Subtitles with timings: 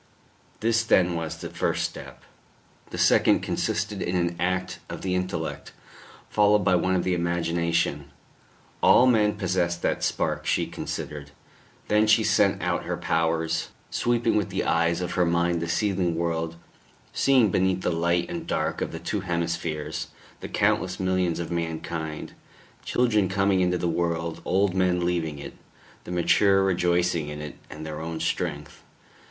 [0.61, 2.23] This then was the first step.
[2.89, 5.73] The second consisted in an act of the intellect,
[6.27, 8.09] followed by one of the imagination.
[8.81, 11.29] All men possessed that spark, she considered....
[11.87, 16.15] Then she sent out her powers, sweeping with the eyes of her mind the seething
[16.15, 16.55] world,
[17.13, 20.07] seeing beneath the light and dark of the two hemispheres,
[20.39, 22.33] the countless millions of mankind
[22.83, 25.53] children coming into the world, old men leaving it,
[26.05, 28.81] the mature rejoicing in it and their own strength.